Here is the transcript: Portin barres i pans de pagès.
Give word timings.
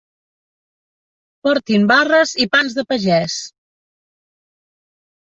Portin 1.49 1.87
barres 1.93 2.33
i 2.47 2.49
pans 2.57 2.81
de 2.81 2.89
pagès. 2.95 3.39